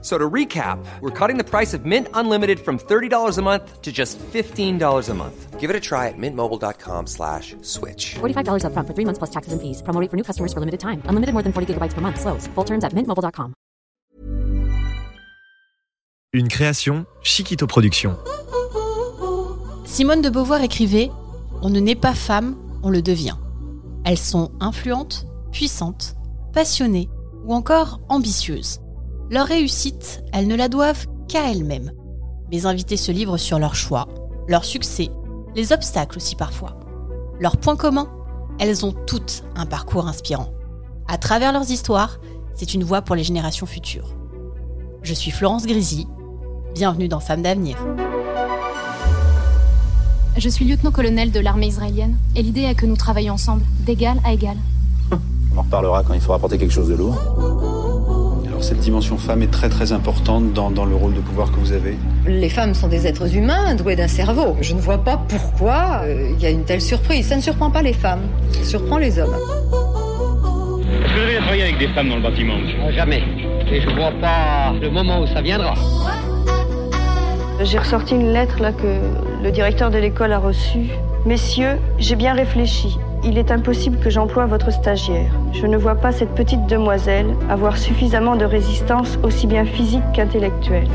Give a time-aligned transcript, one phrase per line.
[0.00, 3.90] So to recap, we're cutting the price of Mint Unlimited from $30 a month to
[3.90, 5.58] just $15 a month.
[5.58, 8.14] Give it a try at mintmobile.com slash switch.
[8.20, 9.82] $45 upfront for three months plus taxes and fees.
[9.82, 11.02] Promo rate for new customers for limited time.
[11.08, 12.20] Unlimited more than 40 gigabytes per month.
[12.20, 12.46] Slows.
[12.54, 13.54] Full terms at mintmobile.com.
[16.32, 18.16] Une création Chiquito Productions.
[19.84, 21.10] Simone de Beauvoir écrivait
[21.62, 22.54] On ne naît pas femme,
[22.84, 23.36] on le devient.
[24.04, 26.14] Elles sont influentes, puissantes,
[26.52, 27.08] passionnées
[27.44, 28.80] ou encore ambitieuses.
[29.30, 31.92] Leur réussite, elles ne la doivent qu'à elles-mêmes.
[32.50, 34.08] Mes invités se livrent sur leurs choix,
[34.48, 35.10] leurs succès,
[35.54, 36.78] les obstacles aussi parfois.
[37.38, 38.08] Leur point commun,
[38.58, 40.48] elles ont toutes un parcours inspirant.
[41.08, 42.20] À travers leurs histoires,
[42.54, 44.16] c'est une voie pour les générations futures.
[45.02, 46.06] Je suis Florence Grisy,
[46.74, 47.76] bienvenue dans Femmes d'avenir.
[50.38, 54.32] Je suis lieutenant-colonel de l'armée israélienne et l'idée est que nous travaillions ensemble, d'égal à
[54.32, 54.56] égal.
[55.54, 57.67] On en reparlera quand il faudra apporter quelque chose de lourd.
[58.58, 61.60] Alors cette dimension femme est très très importante dans, dans le rôle de pouvoir que
[61.60, 61.96] vous avez.
[62.26, 64.56] Les femmes sont des êtres humains doués d'un cerveau.
[64.60, 67.28] Je ne vois pas pourquoi euh, il y a une telle surprise.
[67.28, 69.32] Ça ne surprend pas les femmes, ça surprend les hommes.
[69.32, 73.22] Est-ce que vous avez travaillé avec des femmes dans le bâtiment, monsieur Jamais.
[73.70, 75.74] Et je vois pas le moment où ça viendra.
[77.62, 78.98] J'ai ressorti une lettre là que
[79.40, 80.88] le directeur de l'école a reçue.
[81.26, 82.98] Messieurs, j'ai bien réfléchi.
[83.24, 85.32] Il est impossible que j'emploie votre stagiaire.
[85.52, 90.88] Je ne vois pas cette petite demoiselle avoir suffisamment de résistance aussi bien physique qu'intellectuelle.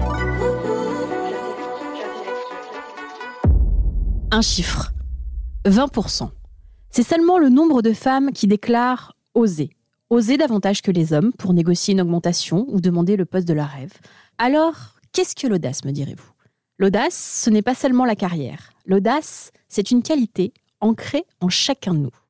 [4.32, 4.94] Un chiffre.
[5.66, 6.30] 20%.
[6.90, 9.72] C'est seulement le nombre de femmes qui déclarent oser.
[10.10, 13.68] Oser davantage que les hommes pour négocier une augmentation ou demander le poste de leur
[13.68, 13.94] rêve.
[14.38, 16.32] Alors, qu'est-ce que l'audace, me direz-vous?
[16.80, 18.72] L'audace, ce n'est pas seulement la carrière.
[18.86, 22.23] L'audace, c'est une qualité ancrée en chacun de nous.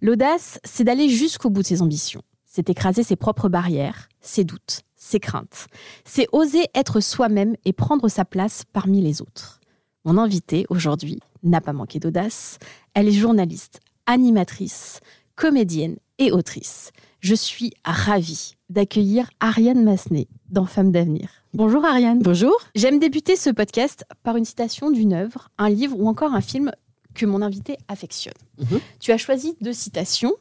[0.00, 2.22] L'audace, c'est d'aller jusqu'au bout de ses ambitions.
[2.44, 5.66] C'est écraser ses propres barrières, ses doutes, ses craintes.
[6.04, 9.60] C'est oser être soi-même et prendre sa place parmi les autres.
[10.04, 12.58] Mon invitée aujourd'hui n'a pas manqué d'audace.
[12.94, 15.00] Elle est journaliste, animatrice,
[15.34, 16.92] comédienne et autrice.
[17.20, 21.28] Je suis ravie d'accueillir Ariane Massenet dans Femmes d'avenir.
[21.54, 22.20] Bonjour Ariane.
[22.20, 22.56] Bonjour.
[22.76, 26.70] J'aime débuter ce podcast par une citation d'une œuvre, un livre ou encore un film
[27.18, 28.34] que mon invité affectionne.
[28.58, 28.80] Mhm.
[29.00, 30.34] Tu as choisi deux citations,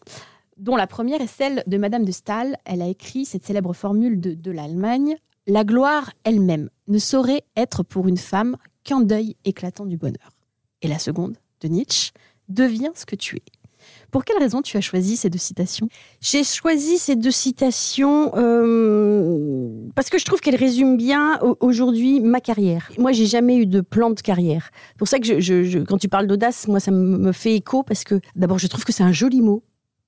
[0.58, 2.58] dont la première est celle de Madame de Staël.
[2.66, 5.18] Elle a écrit cette célèbre formule de, de l'Allemagne
[5.48, 10.32] La gloire elle-même ne saurait être pour une femme qu'un deuil éclatant du bonheur.
[10.82, 12.12] Et la seconde, de Nietzsche
[12.50, 13.44] Deviens ce que tu es.
[14.12, 15.90] Pour quelle raison tu as choisi ces deux citations?
[16.22, 22.22] J'ai choisi ces deux citations euh, parce que je trouve qu'elles résument bien au- aujourd'hui
[22.22, 22.90] ma carrière.
[22.98, 24.70] Moi, j'ai jamais eu de plan de carrière.
[24.90, 27.84] C'est pour ça que je, je- quand tu parles d'audace, moi, ça me fait écho
[27.84, 29.64] parce que d'abord, je trouve que c'est un joli mot,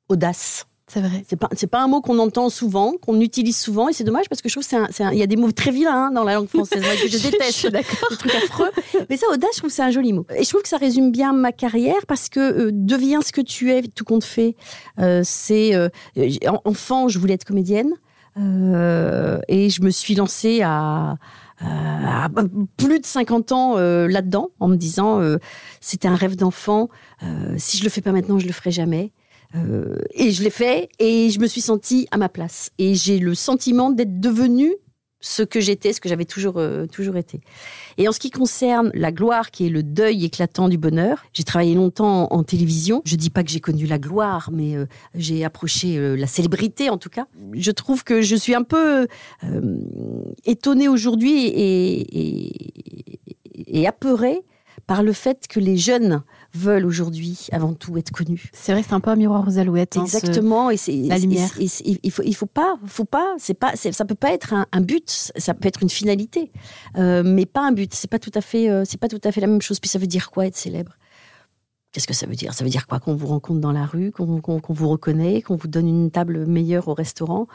[0.07, 0.65] audace.
[0.91, 1.23] C'est vrai.
[1.27, 4.41] C'est pas, pas un mot qu'on entend souvent, qu'on utilise souvent, et c'est dommage parce
[4.41, 6.07] que je trouve que c'est un- c'est un- il y a des mots très vilains
[6.07, 7.51] hein, dans la langue française, que je déteste.
[7.51, 8.09] suis d'accord.
[8.09, 8.71] des trucs affreux.
[9.09, 10.25] Mais ça, audace, je trouve que c'est un joli mot.
[10.35, 13.41] Et je trouve que ça résume bien ma carrière parce que euh, deviens ce que
[13.41, 14.55] tu es, tout compte fait.
[14.99, 15.89] Euh, c'est euh,
[16.65, 17.93] enfant, je voulais être comédienne
[18.35, 21.17] et je me suis lancée à,
[21.61, 22.29] à
[22.77, 25.37] plus de 50 ans euh, là-dedans en me disant euh,
[25.81, 26.89] c'était un rêve d'enfant.
[27.57, 29.11] si je le fais pas maintenant, je le ferai jamais.
[29.55, 32.69] Euh, et je l'ai fait et je me suis sentie à ma place.
[32.77, 34.75] Et j'ai le sentiment d'être devenue
[35.21, 37.41] ce que j'étais, ce que j'avais toujours, euh, toujours été.
[37.97, 41.43] Et en ce qui concerne la gloire, qui est le deuil éclatant du bonheur, j'ai
[41.43, 43.01] travaillé longtemps en, en télévision.
[43.05, 46.89] Je dis pas que j'ai connu la gloire, mais euh, j'ai approché euh, la célébrité
[46.89, 47.27] en tout cas.
[47.53, 49.07] Je trouve que je suis un peu
[50.45, 53.19] étonnée aujourd'hui et, et,
[53.67, 54.41] et apeurée
[54.87, 56.23] par le fait que les jeunes
[56.53, 58.49] veulent aujourd'hui avant tout être connus.
[58.53, 59.97] C'est vrai, c'est un peu un miroir aux alouettes.
[59.97, 61.49] hein, ce- Exactement, et c'est la lumière.
[61.59, 64.65] et- il faut il faut pas faut pas c'est pas ça peut pas être un,
[64.71, 66.51] un but, ça peut être une finalité,
[66.97, 67.93] euh, mais pas un but.
[67.93, 69.79] C'est pas tout à fait euh, c'est pas tout à fait la même chose.
[69.79, 70.93] Puis ça veut dire quoi être célèbre?
[71.91, 72.53] Qu'est-ce que ça veut dire?
[72.53, 72.99] Ça veut dire quoi?
[72.99, 76.87] Qu'on vous rencontre dans la rue, qu'on vous reconnaît, qu'on vous donne une table meilleure
[76.87, 77.47] au restaurant?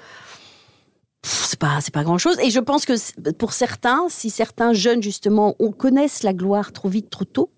[1.22, 5.02] C'est pas c'est pas grand chose et je pense que pour certains si certains jeunes
[5.02, 7.50] justement on connaissent la gloire trop vite trop tôt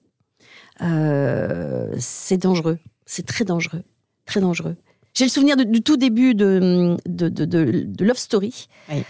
[0.82, 3.82] euh, c'est dangereux c'est très dangereux
[4.26, 4.76] très dangereux
[5.14, 8.69] J'ai le souvenir du tout début de, de, de, Love Story.
[8.90, 9.00] Euh,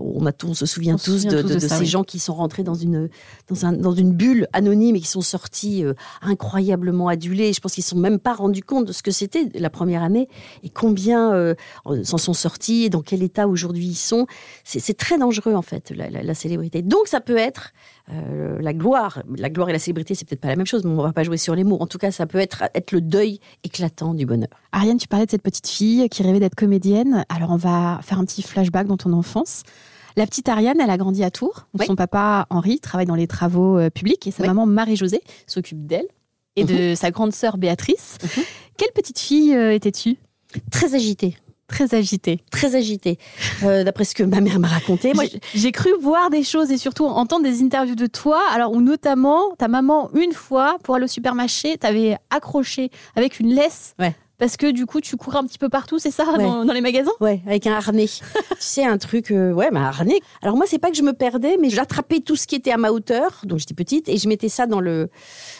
[0.00, 3.10] on, a, on se souvient tous de, ces gens qui sont rentrés dans une,
[3.48, 5.92] dans, un, dans une bulle anonyme et qui sont sortis euh,
[6.22, 7.52] incroyablement adulés.
[7.52, 10.02] Je pense qu'ils ne sont même pas rendus compte de ce que c'était la première
[10.02, 10.28] année
[10.62, 11.54] et combien euh,
[12.02, 14.26] s'en sont sortis et dans quel état aujourd'hui ils sont.
[14.64, 16.80] C'est très dangereux en fait, la, la, célébrité.
[16.80, 17.74] Donc ça peut être
[18.08, 19.22] la gloire.
[19.36, 21.12] La gloire et la célébrité, c'est peut-être pas la même chose, mais on ne va
[21.12, 21.78] pas jouer sur les mots.
[21.80, 24.50] En tout cas, ça peut être, être le deuil éclatant du bonheur.
[24.72, 27.24] Ariane, tu parlais de cette petite fille qui rêvait d'être comédienne.
[27.28, 29.62] Alors, on va faire un petit flashback dans ton enfance.
[30.16, 31.66] La petite Ariane, elle a grandi à Tours.
[31.86, 36.06] Son papa, Henri, travaille dans les travaux euh, publics et sa maman, Marie-Josée, s'occupe d'elle
[36.56, 36.96] et de mhm.
[36.96, 38.18] sa grande sœur, Béatrice.
[38.22, 38.44] Mhm.
[38.76, 40.16] Quelle petite fille euh, étais-tu?
[40.70, 41.36] Très agitée.
[41.72, 42.40] Très agitée.
[42.50, 43.18] Très agitée.
[43.62, 45.14] Euh, d'après ce que ma mère m'a raconté.
[45.14, 45.24] Moi,
[45.54, 48.40] j'ai cru voir des choses et surtout entendre des interviews de toi.
[48.52, 53.54] Alors, où notamment, ta maman, une fois, pour aller au supermarché, t'avait accroché avec une
[53.54, 56.64] laisse ouais parce que du coup, tu courais un petit peu partout, c'est ça, dans,
[56.64, 57.12] les magasins?
[57.20, 58.06] Ouais, avec un harnais.
[58.34, 60.18] tu sais, un truc, euh, ouais, mais un harnais.
[60.42, 62.76] Alors moi, c'est pas que je me perdais, mais j'attrapais tout ce qui était à
[62.76, 65.10] ma hauteur, donc j'étais petite, et je mettais ça dans le,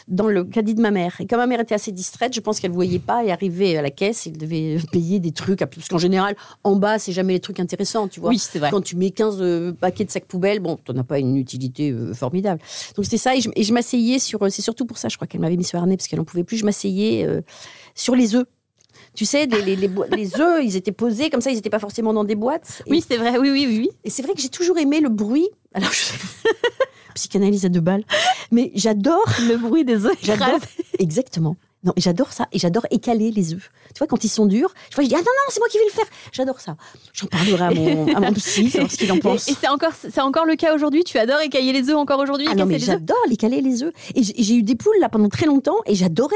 [0.09, 1.15] dans le caddie de ma mère.
[1.21, 3.81] Et comme ma mère était assez distraite, je pense qu'elle voyait pas et arrivait à
[3.81, 6.35] la caisse, elle devait payer des trucs, parce qu'en général,
[6.65, 8.31] en bas, c'est jamais les trucs intéressants, tu vois.
[8.31, 8.69] Oui, c'est vrai.
[8.69, 11.91] Quand tu mets 15 euh, paquets de sacs poubelles, bon, t'en as pas une utilité
[11.91, 12.59] euh, formidable.
[12.97, 15.55] Donc c'était ça, et je, m'asseyais sur, c'est surtout pour ça, je crois qu'elle m'avait
[15.55, 17.25] mis ce harnais, parce qu'elle en pouvait plus, je m'asseyais
[17.95, 18.45] sur les œufs
[19.15, 22.23] tu sais, les, les, œufs, ils étaient posés comme ça, ils n'étaient pas forcément dans
[22.23, 22.83] des boîtes.
[22.87, 23.89] oui, c'est vrai, oui, oui, oui.
[24.03, 25.47] Et c'est vrai que j'ai toujours aimé le bruit.
[25.73, 26.03] Alors, je...
[27.13, 28.03] psychanalyse à deux balles.
[28.51, 30.17] Mais j'adore le bruit des œufs.
[30.23, 30.59] J'adore.
[30.99, 31.55] Exactement.
[31.83, 33.69] Non, j'adore ça et j'adore écaler les œufs.
[33.93, 35.67] Tu vois, quand ils sont durs, je, vois, je dis ah non non, c'est moi
[35.69, 36.05] qui vais le faire.
[36.31, 36.77] J'adore ça.
[37.11, 39.49] J'en parlerai à mon, à mon psy, savoir ce qu'il en pense.
[39.49, 41.03] Et, c'est encore c'est encore le cas aujourd'hui.
[41.03, 42.47] Tu adores écaler les œufs encore aujourd'hui.
[42.49, 43.93] Ah non mais j'adore écaler les œufs.
[44.15, 46.35] Et j'ai eu des poules là pendant très longtemps et j'adorais.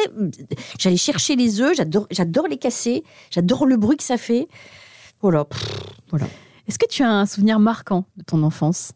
[0.80, 1.76] J'allais chercher les œufs.
[1.78, 3.04] J'adore j'adore les casser.
[3.32, 4.48] J'adore le bruit que ça fait.
[5.22, 5.48] Voilà.
[6.10, 6.28] voilà.
[6.68, 8.92] Est-ce que tu as un souvenir marquant de ton enfance?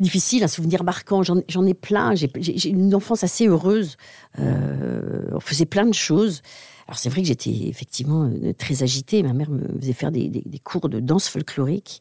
[0.00, 1.22] Difficile, un souvenir marquant.
[1.22, 2.14] J'en ai plein.
[2.14, 3.96] J'ai une enfance assez heureuse.
[4.38, 6.42] Euh, on faisait plein de choses.
[6.86, 9.22] Alors c'est vrai que j'étais effectivement euh, très agitée.
[9.22, 12.00] Ma mère me faisait faire des, des cours de danse folklorique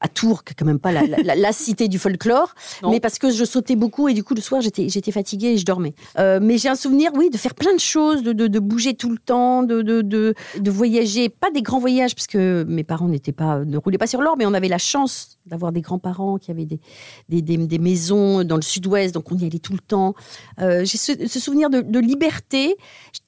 [0.00, 3.76] à Tours, qui quand même pas la, cité du folklore, mais parce que je sautais
[3.76, 5.94] beaucoup et du coup le soir j'étais j'étais fatiguée et je dormais.
[6.18, 9.10] Euh, mais j'ai un souvenir, oui, de faire plein de choses, de, de, bouger tout
[9.10, 13.32] le temps, de, de, de, voyager, pas des grands voyages parce que mes parents n'étaient
[13.32, 16.50] pas ne roulaient pas sur l'or, mais on avait la chance d'avoir des grands-parents qui
[16.50, 16.80] avaient des
[17.28, 20.14] des, des, maisons dans le sud-ouest, donc on y allait tout le temps.
[20.60, 22.76] Euh, j'ai ce, souvenir de, liberté,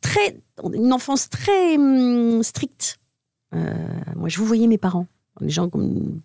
[0.01, 0.41] très
[0.73, 2.99] une enfance très hum, stricte.
[3.55, 3.75] Euh,
[4.17, 5.07] moi, je vous voyais mes parents.
[5.41, 5.69] Les gens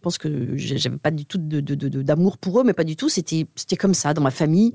[0.01, 3.09] pensent que j'avais pas du tout d'amour pour eux, mais pas du tout.
[3.09, 3.47] C'était
[3.77, 4.73] comme ça dans ma famille.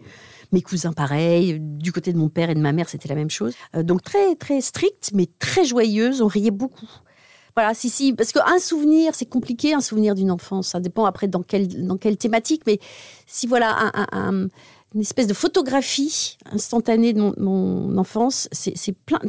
[0.52, 1.58] Mes cousins, pareil.
[1.60, 3.54] Du côté de mon père et de ma mère, c'était la même chose.
[3.76, 6.22] Euh, donc très, très stricte, mais très joyeuse.
[6.22, 6.88] On riait beaucoup.
[7.54, 8.12] Voilà, si, si.
[8.12, 10.68] Parce qu'un souvenir, c'est compliqué, un souvenir d'une enfance.
[10.68, 12.62] Ça dépend après dans quelle, dans quelle thématique.
[12.66, 12.78] Mais
[13.26, 13.92] si voilà,
[14.94, 18.74] une espèce de photographie instantanée de mon, enfance, c'est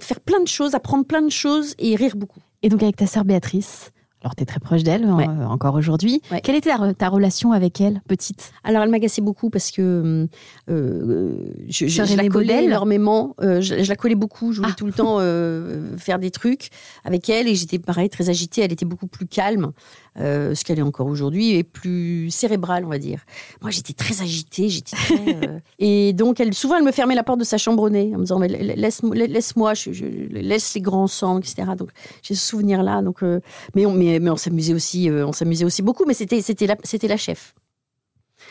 [0.01, 2.41] faire plein de choses, apprendre plein de choses et rire beaucoup.
[2.63, 3.91] Et donc avec ta sœur Béatrice
[4.23, 6.21] alors, tu es très proche d'elle hein, encore aujourd'hui.
[6.43, 8.51] Quelle était ta, relation avec elle, petite?
[8.63, 10.27] Alors, elle m'agaçait beaucoup parce que
[10.69, 13.35] euh, je, la collais énormément.
[13.41, 14.53] Euh, je, la collais beaucoup.
[14.53, 14.77] Je voulais ah.
[14.77, 16.69] tout le temps euh, faire des trucs
[17.03, 18.61] avec elle et j'étais pareil, très agitée.
[18.61, 19.71] Elle était beaucoup plus calme.
[20.19, 23.21] Euh, ce qu'elle est encore aujourd'hui, et plus cérébrale, on va dire.
[23.61, 27.39] Moi, j'étais très agitée, j'étais euh, et donc, elle, souvent, elle me fermait la porte
[27.39, 29.89] de sa chambre au nez, en me disant, mais laisse-moi, je,
[30.33, 31.63] laisse les grands ensemble, etc.
[31.77, 31.91] Donc,
[32.23, 33.01] j'ai ce souvenir-là.
[33.01, 33.39] Donc, euh,
[33.73, 37.07] mais on, mais, on s'amusait aussi, on s'amusait aussi beaucoup, mais c'était, c'était la, c'était
[37.07, 37.55] la chef.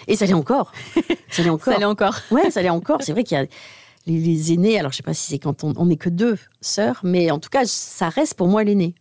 [0.08, 0.72] Et ça l'est encore.
[1.30, 1.72] Ça l'est encore.
[1.72, 2.16] ça l'est encore.
[2.32, 3.02] Ouais, ça l'est encore.
[3.02, 3.46] C'est vrai qu'il y a
[4.06, 4.78] les, aînés.
[4.78, 7.50] Alors, je sais pas si c'est quand on n'est que deux sœurs, mais en tout
[7.50, 8.94] cas, ça reste pour moi l'aîné.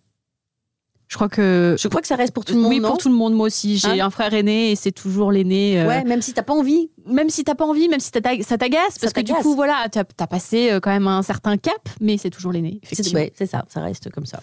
[1.10, 2.70] Je crois que je crois que ça reste pour tout le monde.
[2.72, 3.34] Oui, pour tout le monde.
[3.34, 5.82] Moi aussi, j'ai hein un frère aîné et c'est toujours l'aîné.
[5.82, 6.92] Euh, ouais, même si t'as pas envie.
[7.08, 8.22] Même si t'as pas envie, même si ça
[8.58, 11.89] t'agace, parce que du coup, voilà, t'as as passé euh, quand même un certain cap,
[12.00, 12.80] mais c'est toujours l'aîné.
[12.84, 14.39] C'est ça, ça reste comme ça.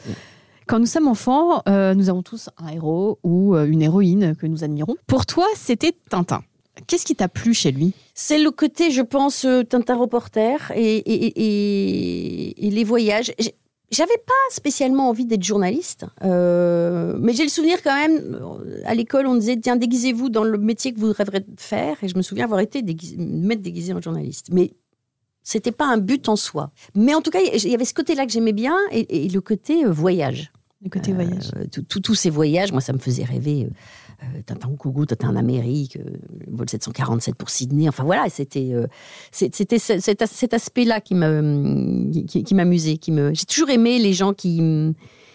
[0.67, 4.65] Quand nous sommes enfants, euh, nous avons tous un héros ou une héroïne que nous
[4.65, 4.97] admirons.
[5.07, 6.43] Pour toi, c'était Tintin.
[6.89, 7.95] Qu'est-ce qui t'a plu chez lui?
[8.13, 13.33] C'est le côté, je pense, Tintin reporter et, et, et, et les voyages.
[13.91, 18.41] J'avais pas spécialement envie d'être journaliste, euh, mais j'ai le souvenir quand même,
[18.85, 22.09] à l'école, on disait, tiens, déguisez-vous dans le métier que vous rêverez de faire, et
[22.09, 24.49] je me souviens avoir été déguisé en journaliste.
[24.51, 24.73] Mais
[25.45, 26.73] c'était pas un but en soi.
[26.97, 29.85] Mais en tout cas, il y avait ce côté-là que j'aimais bien, et, le côté
[29.85, 30.53] euh, voyage.
[30.91, 31.51] Côté voyage.
[31.57, 33.69] Euh, tous ces voyages, moi, ça me faisait rêver.
[34.47, 36.17] Tintin au Congo, Tintin en Amérique, euh,
[36.49, 37.89] vol 747 pour Sydney.
[37.89, 38.87] Enfin voilà, c'était euh,
[39.31, 42.97] cet, aspect-là qui m'amusait.
[42.97, 44.63] Qui, me, j'ai toujours aimé les gens qui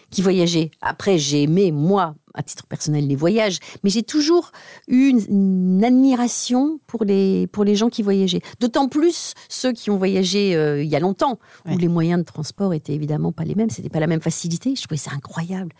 [0.10, 0.72] qui voyageaient.
[0.82, 4.52] Après, j'ai aimé, moi, à titre personnel, les voyages, mais j'ai toujours
[4.88, 8.42] eu une, une admiration pour les, pour les gens qui voyageaient.
[8.60, 12.26] D'autant plus ceux qui ont voyagé euh, il y a longtemps, où les moyens de
[12.26, 14.76] transport étaient évidemment pas les mêmes, c'était pas la même facilité.
[14.76, 15.72] Je trouvais ça incroyable.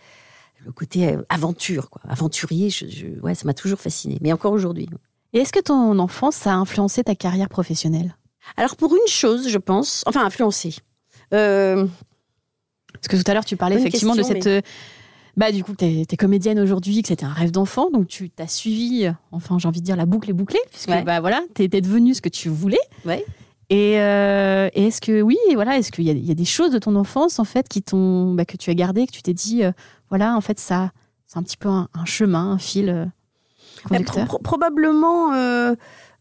[0.64, 2.02] Le côté euh, aventure, quoi.
[2.08, 4.88] aventurier, je, je- ouais, ça m'a toujours fasciné, mais encore aujourd'hui.
[5.32, 8.16] Et est-ce que ton enfance a influencé ta carrière professionnelle?
[8.56, 10.76] Alors pour une chose, je pense, enfin influencé.
[11.32, 11.86] Euh,
[12.92, 14.46] Parce que tout à l'heure, tu parlais Bonne effectivement de cette.
[15.36, 18.46] Bah, du coup, tu es, comédienne aujourd'hui, que c'était un rêve d'enfant, donc tu t'as
[18.46, 21.02] suivi, enfin, j'ai envie de dire, la boucle est bouclée, puisque Ouais.
[21.02, 22.78] bah, voilà, tu étais devenue ce que tu voulais.
[23.06, 23.24] Ouais.
[23.70, 26.78] Et, euh, et est-ce que, oui, voilà, est-ce qu'il y, y a des choses de
[26.78, 29.64] ton enfance, en fait, qui t'ont, bah, que tu as gardées, que tu t'es dit,
[29.64, 29.72] euh,
[30.10, 30.92] voilà, en fait, ça,
[31.26, 33.06] c'est un petit peu un, un chemin, un fil euh,
[33.88, 35.74] conducteur pro- pro- probablement euh,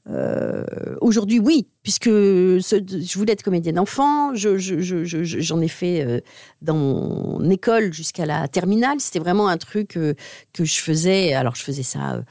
[0.09, 0.63] euh,
[0.99, 2.59] aujourd'hui, oui, puisque ce-
[3.05, 4.33] je voulais être comédienne enfant.
[4.33, 6.19] je- je- je- je- je- J'en ai fait euh,
[6.61, 8.99] dans mon école jusqu'à la terminale.
[8.99, 10.13] C'était vraiment un truc euh,
[10.53, 11.33] que je faisais.
[11.33, 12.23] Alors, je faisais ça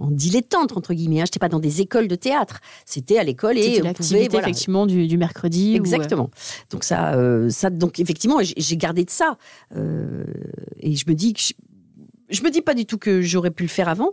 [0.00, 1.20] en, dilettante, entre guillemets.
[1.20, 1.24] hein.
[1.24, 2.60] Je n'étais pas dans des écoles de théâtre.
[2.86, 5.72] C'était à l'école et on pouvait, voilà, effectivement, du, du mercredi.
[5.74, 6.30] ou, Exactement.
[6.70, 7.16] Donc ça,
[7.50, 9.38] ça, donc effectivement, j'ai gardé de ça,
[9.74, 11.52] et je me dis que je,
[12.30, 14.10] je me dis pas du tout que j'aurais pu le faire avant,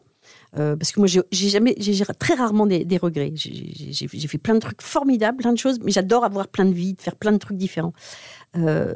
[0.58, 1.76] euh, parce que moi, j'ai jamais,
[2.18, 3.32] très rarement des, regrets.
[3.36, 6.94] J'ai- fait plein de trucs formidables, plein de choses, mais j'adore avoir plein de vies,
[6.94, 7.94] de faire plein de trucs différents.
[8.58, 8.96] Euh,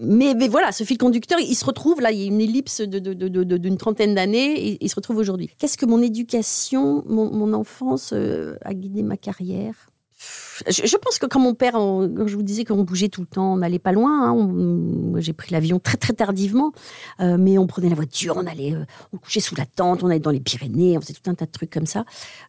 [0.00, 3.76] mais, voilà, ce fil conducteur, il se retrouve là, il y a une ellipse d'une
[3.76, 5.50] trentaine d'années, il se retrouve aujourd'hui.
[5.58, 9.90] Qu'est-ce que mon éducation, mon, mon enfance euh, a guidé ma carrière?
[10.68, 13.54] Je, pense que quand mon père, quand je vous disais qu'on bougeait tout le temps,
[13.54, 14.30] on n'allait pas loin.
[14.30, 16.72] hein, j'ai pris l'avion très très tardivement,
[17.20, 20.08] euh, mais on prenait la voiture, on allait, euh, on couchait sous la tente, on
[20.08, 22.04] allait dans les Pyrénées, on faisait tout un tas de trucs comme ça.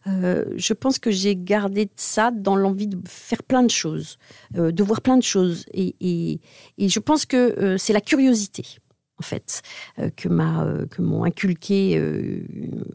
[0.06, 4.18] Euh, je pense que j'ai gardé ça dans l'envie de faire plein de choses,
[4.54, 6.40] de voir plein de choses, et,
[6.78, 8.78] je pense que c'est la curiosité.
[9.20, 9.62] En fait,
[9.98, 12.40] euh, euh, que m'ont inculqué, euh,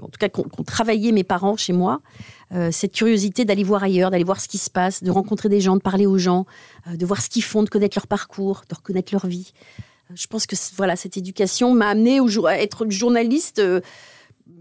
[0.01, 2.01] en tout cas qu'ont travaillé mes parents chez moi,
[2.71, 5.75] cette curiosité d'aller voir ailleurs, d'aller voir ce qui se passe, de rencontrer des gens,
[5.75, 6.45] de parler aux gens,
[6.87, 9.53] de voir ce qu'ils font, de connaître leur parcours, de reconnaître leur vie.
[10.13, 13.59] Je pense que voilà, cette éducation m'a amené au jour- à être journaliste,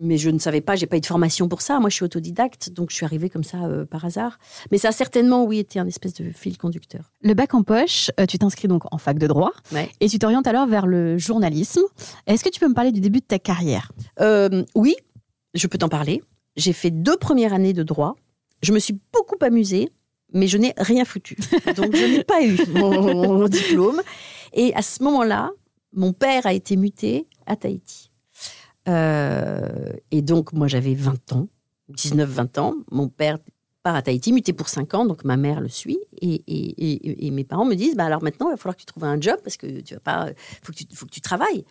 [0.01, 1.81] mais je ne savais pas, j'ai pas eu de formation pour ça.
[1.81, 4.39] Moi, je suis autodidacte, donc je suis arrivée comme ça euh, par hasard.
[4.71, 7.13] Mais ça a certainement, oui, été un espèce de fil conducteur.
[7.23, 9.91] Le bac en poche, euh, tu t'inscris donc en fac de droit Ouais.
[10.01, 11.83] et tu t'orientes alors vers le journalisme.
[12.27, 13.91] Est-ce que tu peux me parler du début de ta carrière?
[14.21, 14.95] Euh, oui,
[15.55, 16.23] je peux t'en parler.
[16.57, 18.15] J'ai fait deux premières années de droit.
[18.63, 19.89] Je me suis beaucoup amusée,
[20.33, 21.37] mais je n'ai rien foutu.
[21.77, 24.01] Donc, je n'ai pas eu mon, mon diplôme.
[24.53, 25.51] Et à ce moment-là,
[25.93, 28.11] mon père a été muté à Tahiti.
[28.89, 31.49] Euh, et donc, moi, j'avais 20 ans,
[31.91, 32.75] 19-20 ans.
[32.91, 33.39] Mon père
[33.83, 35.99] part à Tahiti, muté pour 5 ans, donc ma mère le suit.
[36.21, 39.21] Et, mes parents me disent, bah, alors maintenant, il va falloir que tu trouves un
[39.21, 40.31] job parce que tu vas pas,
[40.63, 41.65] faut faut que tu travailles.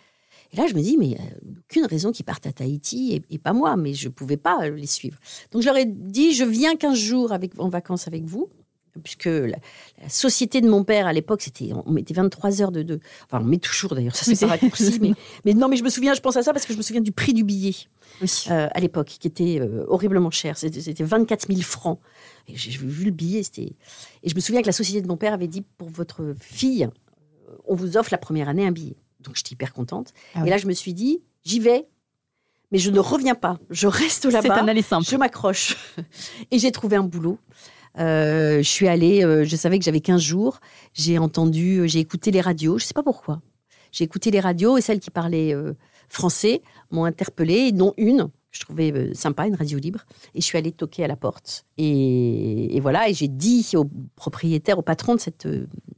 [0.54, 3.54] Et là, je me dis, mais euh, aucune raison qu'ils partent à Tahiti et, pas
[3.54, 5.18] moi, mais je ne pouvais pas les suivre.
[5.52, 8.50] Donc je leur ai dit, je viens 15 jours en vacances avec vous,
[9.04, 9.58] puisque la,
[10.02, 13.42] la société de mon père à l'époque, c'était, on mettait 23 heures de, de- Enfin,
[13.42, 15.12] on met toujours d'ailleurs, ça c'est pas raccourci, mais,
[15.46, 17.02] mais non, mais je me souviens, je pense à ça parce que je me souviens
[17.02, 17.74] du prix du billet
[18.52, 20.58] euh, à l'époque, qui était euh, horriblement cher.
[20.58, 22.00] C'était c'était 24 000 francs.
[22.48, 23.74] Et j'ai vu le billet, c'était.
[24.24, 26.90] Et je me souviens que la société de mon père avait dit pour votre fille,
[27.66, 28.96] on vous offre la première année un billet.
[29.22, 30.14] Donc j'étais hyper contente.
[30.36, 31.88] Ah et là, je me suis dit, j'y vais,
[32.72, 33.60] mais je ne reviens pas.
[33.70, 34.42] Je reste là-bas.
[34.42, 35.06] C'est un aller simple.
[35.08, 35.78] Je m'accroche.
[36.52, 37.38] Et j'ai trouvé un boulot.
[38.00, 40.60] Euh, je suis allée, euh, je savais que j'avais 15 jours.
[40.94, 43.42] J'ai entendu, euh, j'ai écouté les radios, je ne sais pas pourquoi.
[43.92, 45.54] J'ai écouté les radios et celles qui parlaient
[46.08, 50.06] français m'ont interpellée, dont une je trouvais sympa, une radio libre.
[50.34, 51.66] Et je suis allée toquer à la porte.
[51.78, 55.48] Et, voilà, et j'ai dit au propriétaire, au patron de cette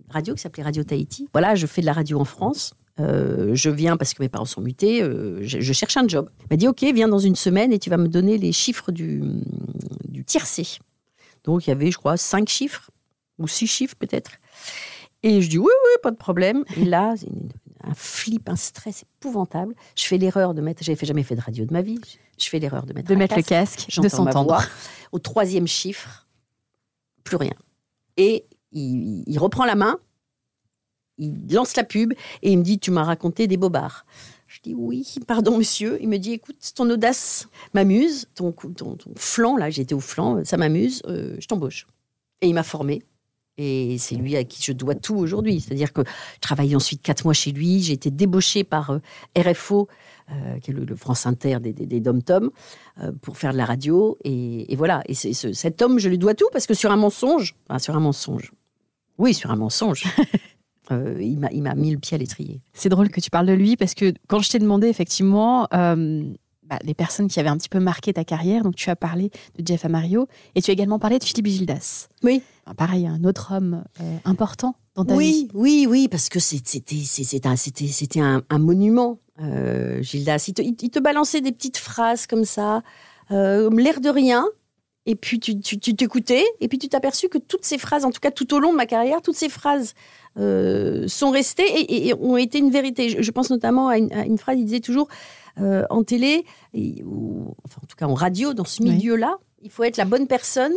[0.10, 2.74] radio qui s'appelait Radio Tahiti, voilà, je fais de la radio en France.
[2.98, 6.30] Je viens parce que mes parents sont mutés, je, je cherche un job.
[6.42, 8.92] Il m'a dit, OK, viens dans une semaine et tu vas me donner les chiffres
[8.92, 9.22] du,
[10.08, 10.80] du tiercé.
[11.44, 12.90] Donc il y avait, je crois, cinq chiffres,
[13.40, 14.32] ou six chiffres peut-être.
[15.24, 16.64] Et je dis, oui, oui, pas de problème.
[16.76, 17.16] Et là,
[17.84, 19.74] un flip, un stress épouvantable.
[19.96, 22.00] Je fais l'erreur de mettre, j'avais jamais fait de radio de ma vie,
[22.38, 24.62] je fais l'erreur de mettre, De un mettre le casque, de s'entendre.
[25.12, 26.28] Au troisième chiffre,
[27.24, 27.54] plus rien.
[28.18, 29.98] Et il, il reprend la main,
[31.18, 34.06] il lance la pub et il me dit Tu m'as raconté des bobards.
[34.54, 35.98] Je dis Oui, pardon, monsieur.
[36.02, 40.44] Il me dit Écoute, ton audace m'amuse, ton, ton, ton flanc, là, j'étais au flanc,
[40.46, 41.88] ça m'amuse, euh, je t'embauche.
[42.42, 43.02] Et il m'a formé.
[43.58, 45.60] Et c'est lui à qui je dois tout aujourd'hui.
[45.62, 46.02] C'est-à-dire que
[46.36, 47.82] je travaillais ensuite quatre mois chez lui.
[47.82, 49.00] J'ai été débauchée par euh,
[49.38, 49.88] RFO,
[50.32, 52.50] euh, qui est le, le France Inter des, des, dom-toms,
[53.00, 54.18] euh, pour faire de la radio.
[54.24, 55.02] Et, voilà.
[55.08, 57.78] Et c'est- ce- cet homme, je lui dois tout parce que sur un mensonge, enfin,
[57.80, 58.52] sur un mensonge,
[59.20, 60.04] oui, sur un mensonge,
[60.92, 62.62] Euh, il m'a mis le pied à l'étrier.
[62.74, 66.24] C'est drôle que tu parles de lui parce que quand je t'ai demandé effectivement euh,
[66.63, 69.32] bah, les personnes qui avaient un petit peu marqué ta carrière, donc tu as parlé
[69.58, 72.10] de Jeff Amario et tu as également parlé de Philippe Gildas.
[72.22, 72.42] Oui.
[72.78, 75.48] Pareil, un autre homme euh, important dans ta oui, vie.
[75.54, 80.46] Oui, oui, parce que c'était un, un, un monument, euh, Gildas.
[80.50, 82.82] Il te, il- il te balançait des petites phrases comme ça,
[83.30, 84.46] l'air de rien.
[85.06, 88.12] Et puis tu tu- tu t'écoutais, et puis tu t'aperçus que toutes ces phrases, en
[88.12, 89.96] tout cas tout au long de ma carrière, toutes ces phrases
[90.38, 93.10] euh, sont restées et, et ont été une vérité.
[93.10, 95.08] Je, je pense notamment à une, à une phrase, il disait toujours
[95.60, 98.90] euh, en télé, et- ou enfin en tout cas en radio, dans ce Oui.
[98.92, 100.74] milieu-là, il faut être la bonne personne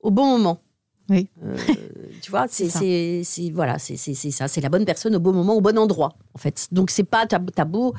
[0.00, 0.58] au bon moment.
[1.08, 1.28] Oui.
[1.44, 1.56] Euh,
[2.22, 3.22] tu vois, c'est
[3.52, 6.68] voilà, c'est ça, c'est la bonne personne au bon moment, au bon endroit, en fait.
[6.72, 7.94] Donc c'est pas t'as t'as beau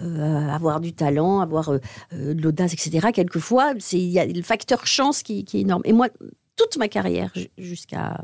[0.00, 1.78] euh, avoir du talent, avoir euh,
[2.12, 3.08] de l'audace, etc.
[3.12, 5.82] Quelquefois, c'est il y a le facteur chance qui, qui est énorme.
[5.86, 6.08] Et moi,
[6.56, 8.22] toute ma carrière ju- jusqu'à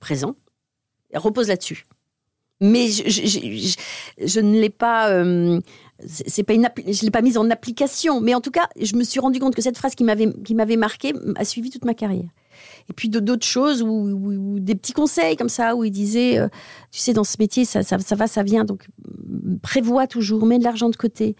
[0.00, 0.34] présent
[1.14, 1.84] repose là-dessus.
[2.60, 5.60] Mais je, ne l'ai pas, euh,
[6.06, 8.20] c'est pas une je l'ai pas mise en application.
[8.20, 10.54] Mais en tout cas, je me suis rendu compte que cette phrase qui m'avait qui
[10.54, 12.28] m'avait marqué a suivi toute ma carrière.
[12.88, 16.48] Et puis d'autres choses, ou, des petits conseils comme ça, où il disait, euh,
[16.92, 18.86] tu sais, dans ce métier, ça, ça, va, ça vient, donc
[19.62, 21.34] prévois toujours, mets de l'argent de côté.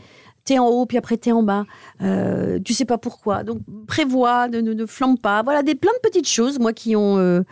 [0.44, 1.66] T'es en haut, puis après t'es en bas.
[2.00, 3.44] Euh, tu sais pas pourquoi.
[3.44, 5.42] Donc prévois, ne, ne, ne flambe pas.
[5.44, 7.18] Voilà, des plein de petites choses, moi, qui ont.
[7.18, 7.42] euh,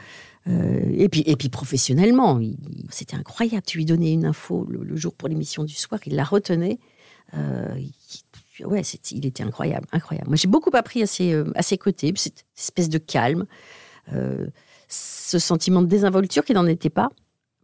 [0.49, 2.41] euh, et puis, et puis professionnellement,
[2.89, 3.63] c'était incroyable.
[3.67, 6.79] Tu lui donnais une info le, jour pour l'émission du soir, il la retenait.
[7.35, 7.75] Euh,
[8.65, 10.29] ouais, il était incroyable, incroyable.
[10.29, 13.47] Moi, j'ai beaucoup appris à ses, euh, à côtés, cette espèce de calme,
[14.89, 17.11] ce sentiment de désinvolture qui n'en était pas,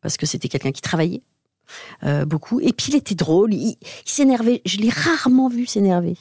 [0.00, 1.22] parce que c'était quelqu'un qui travaillait
[2.26, 2.60] beaucoup.
[2.60, 4.62] Et puis, il était drôle, il, s'énervait.
[4.64, 6.16] Je l'ai rarement vu s'énerver.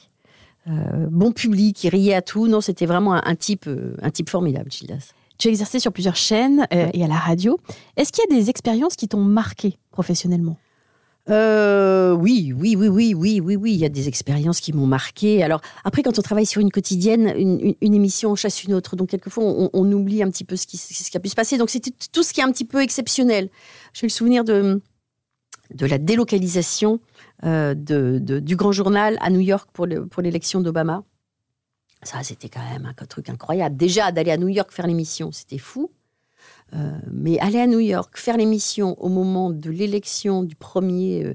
[0.66, 2.48] Bon public, il riait à tout.
[2.48, 3.70] Non, c'était vraiment un, type,
[4.02, 5.12] un type formidable, Gildas.
[5.38, 7.58] Tu as exercé sur plusieurs chaînes euh, et à la radio.
[7.96, 10.56] Est-ce qu'il y a des expériences qui t'ont marqué professionnellement?
[11.28, 13.72] Euh, oui, oui, oui, oui, oui, oui, oui.
[13.74, 15.42] Il y a des expériences qui m'ont marqué.
[15.42, 18.74] Alors après, quand on travaille sur une quotidienne, une, une- une émission en chasse une
[18.74, 18.94] autre.
[18.94, 21.34] Donc quelquefois, on, on oublie un petit peu ce qui, ce qui a pu se
[21.34, 21.58] passer.
[21.58, 23.50] Donc c'était tout ce qui est un petit peu exceptionnel.
[23.92, 24.80] J'ai le souvenir de
[25.74, 27.00] de la délocalisation
[27.42, 29.84] euh, de, de- du Grand Journal à New York pour
[30.22, 31.02] l'élection d'Obama.
[32.06, 33.76] Ça, c'était quand même un truc incroyable.
[33.76, 35.90] Déjà, d'aller à New York faire l'émission, c'était fou.
[36.72, 41.34] Euh, mais aller à New York, faire l'émission au moment de l'élection du premier euh,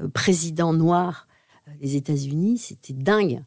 [0.00, 1.26] euh, président noir
[1.80, 3.42] des États-Unis, c'était dingue.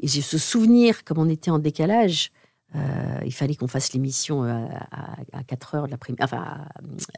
[0.00, 2.32] Et j'ai ce souvenir, comme on était en décalage,
[2.74, 4.68] euh, il fallait qu'on fasse l'émission à,
[5.32, 6.68] à, 4 heures de l'après-midi, enfin à,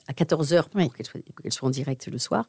[0.09, 2.47] à 14 heures pour qu'elle soit, pour qu'elle soit en direct le soir.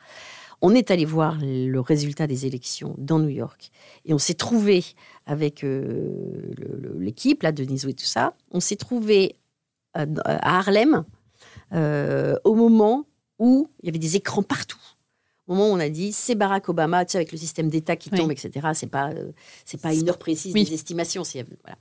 [0.62, 3.72] On est allé voir le résultat des élections dans New York
[4.06, 4.84] et on s'est trouvé
[5.26, 6.52] avec euh,
[7.00, 8.36] l'équipe là, de Niso et tout ça.
[8.52, 9.36] On s'est trouvé
[9.94, 10.06] à
[10.60, 11.04] Harlem
[11.74, 13.06] euh, au moment
[13.40, 14.78] où il y avait des écrans partout.
[15.48, 17.96] Au moment où on a dit c'est Barack Obama, tu sais, avec le système d'État
[17.96, 18.20] qui Oui.
[18.20, 18.70] tombe, etc.
[18.74, 19.32] C'est pas euh,
[19.66, 20.64] c'est pas une heure précise Oui.
[20.64, 21.24] des estimations.
[21.24, 21.78] C'est voilà.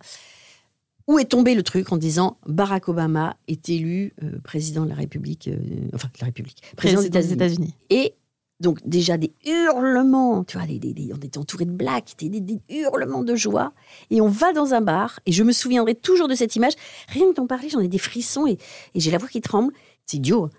[1.07, 4.95] Où est tombé le truc en disant Barack Obama est élu euh, président de la
[4.95, 5.57] République, euh,
[5.95, 7.33] enfin de la République, président, Président des.
[7.33, 7.75] États-Unis.
[7.91, 8.15] Et
[8.61, 13.35] donc déjà des hurlements, tu vois, des- on était entouré de blacks, des, hurlements de
[13.35, 13.73] joie.
[14.11, 16.75] Et on va dans un bar, et je me souviendrai toujours de cette image.
[17.09, 18.59] Rien que d'en parler, j'en ai des frissons et,
[18.95, 19.73] j'ai la voix qui tremble.
[20.07, 20.45] C'est idiot.
[20.45, 20.51] hein.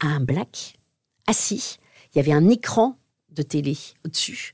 [0.00, 0.78] Un black
[1.26, 1.78] assis,
[2.12, 2.98] il y avait un écran
[3.30, 4.52] de télé au-dessus.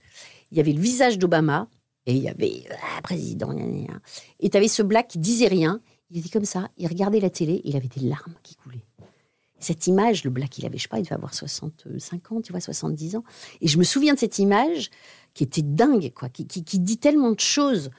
[0.51, 1.69] Il y avait le visage d'Obama
[2.07, 2.65] et il y avait
[2.97, 3.55] ah, président.
[4.41, 5.81] Et tu avais ce black qui disait rien.
[6.11, 8.85] Il était comme ça, il regardait la télé et il avait des larmes qui coulaient.
[9.61, 12.51] Cette image, le black, il avait, je sais pas, il devait avoir 65 ans, tu
[12.53, 13.25] vois, 70 ans.
[13.61, 14.91] Et je me souviens de cette image
[15.35, 17.91] qui était dingue, quoi, qui, qui- qui dit tellement de choses.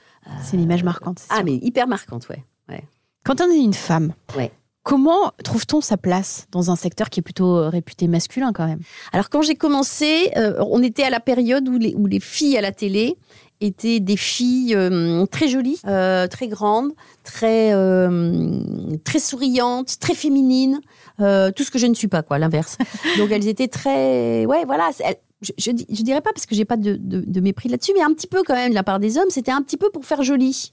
[0.43, 1.19] C'est une image marquante.
[1.19, 1.45] c'est Ah, sûr.
[1.45, 2.43] mais hyper marquante, ouais.
[2.69, 2.83] ouais.
[3.23, 4.51] Quand on est une femme, Ouais.
[4.83, 8.79] Comment trouve-t-on sa place dans un secteur qui est plutôt euh, réputé masculin quand même?
[9.13, 12.57] Alors quand j'ai commencé, euh, on était à la période où les, où les filles
[12.57, 13.17] à la télé
[13.61, 16.91] étaient des filles euh, très jolies, euh, très grandes,
[17.23, 18.59] très euh,
[19.03, 20.79] très souriantes, très féminines,
[21.19, 22.77] tout ce que je ne suis pas quoi, l'inverse.
[23.19, 24.89] Donc elles étaient très, ouais voilà.
[25.05, 27.93] elles- je, je, je dirais pas parce que j'ai pas de, de, de mépris là-dessus,
[27.95, 29.89] mais un petit peu quand même de la part des hommes, c'était un petit peu
[29.91, 30.71] pour faire joli.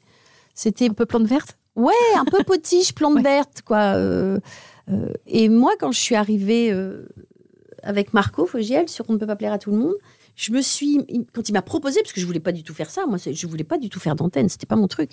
[0.55, 1.58] C'était Un peu plante verte?
[1.79, 3.95] Ouais, un peu potiche, plante verte, quoi.
[3.97, 4.39] euh,
[4.91, 7.07] euh, et moi, quand je suis arrivée euh,
[7.85, 9.95] avec Marco Fogiel sur On ne peut pas plaire à tout le monde,
[10.35, 10.99] je me suis,
[11.33, 13.47] quand il m'a proposé, parce que je voulais pas du tout faire ça, moi, je
[13.47, 15.13] voulais pas du tout faire d'antenne, c'était pas mon truc.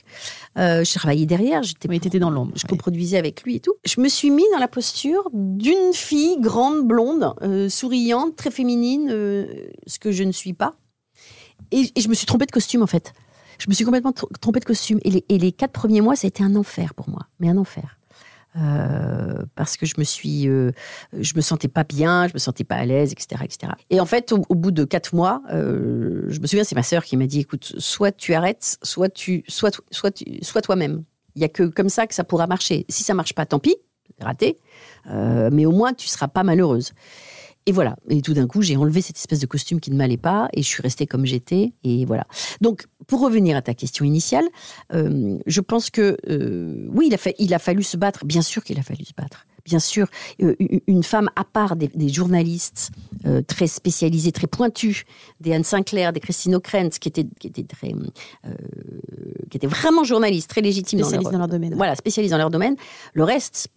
[0.56, 2.54] Je travaillais derrière, j'étais, Oui, t'étais dans l'ombre.
[2.56, 2.70] je ouais.
[2.70, 3.74] coproduisais avec lui et tout.
[3.86, 7.34] Je me suis mis dans la posture d'une fille grande, blonde,
[7.70, 10.74] souriante, très féminine, ce que je ne suis pas.
[11.72, 13.14] Et, et je me suis trompée de costume, en fait.
[13.60, 15.00] Je me suis complètement tr- trompée de costume.
[15.04, 17.28] Et les, quatre premiers mois, ça a été un enfer pour moi.
[17.40, 17.98] Mais un enfer.
[18.58, 20.72] euh, parce que je me suis, euh,
[21.14, 23.74] je me sentais pas bien, je me sentais pas à l'aise, etc., etc.
[23.90, 27.04] Et en fait, au, bout de quatre mois, euh, je me souviens, c'est ma sœur
[27.04, 31.04] qui m'a dit, écoute, soit tu arrêtes, soit tu, soit, soit soit toi-même.
[31.36, 32.86] Il y a que comme ça que ça pourra marcher.
[32.88, 33.76] Si ça marche pas, tant pis,
[34.22, 34.58] raté.
[35.06, 36.94] Mais au moins, tu seras pas malheureuse.
[37.68, 37.96] Et voilà.
[38.10, 40.62] Et tout d'un coup, j'ai enlevé cette espèce de costume qui ne m'allait pas et
[40.62, 41.74] je suis restée comme j'étais.
[41.84, 42.26] Et voilà.
[42.62, 44.46] Donc, pour revenir à ta question initiale,
[44.94, 48.24] euh, je pense que euh, oui, il a, fa- il a fallu se battre.
[48.26, 49.48] Bien sûr qu'il a fallu se battre.
[49.66, 50.08] Bien sûr,
[50.44, 50.54] euh,
[50.86, 52.92] une- femme à part des, des journalistes
[53.48, 55.04] très spécialisés, très pointus,
[55.40, 57.92] des Anne Sinclair, des Christine O'Krent, qui étaient, qui étaient très,
[59.50, 61.74] qui étaient vraiment journalistes, très légitimes Spécialistes dans leur domaine.
[61.76, 62.76] Voilà, spécialisés dans leur domaine.
[63.16, 63.70] Le reste,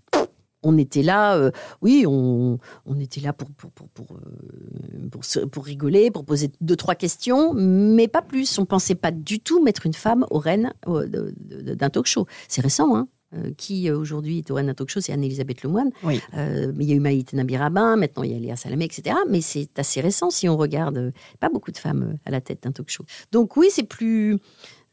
[0.63, 1.51] on était là, euh,
[1.83, 6.77] oui, on, on était là pour, pour, pour, pour, euh, pour, rigoler, pour poser deux,
[6.77, 8.59] trois questions, mais pas plus.
[8.59, 12.27] On pensait pas du tout mettre une femme au rênes d'un talk show.
[12.49, 15.91] C'est récent, hein Euh, qui aujourd'hui est au rênes d'un talk show, c'est Anne-Elisabeth Lemoine.
[16.03, 16.19] Oui.
[16.33, 19.15] Euh, il y a eu Maïté Nabirabin, maintenant il y a Léa Salamé, etc.
[19.29, 21.13] Mais c'est assez récent si on regarde.
[21.39, 23.05] Pas beaucoup de femmes à la tête d'un talk show.
[23.31, 24.39] Donc oui, c'est plus.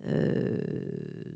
[0.05, 0.59] euh,